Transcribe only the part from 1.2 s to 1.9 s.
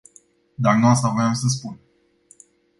să spun.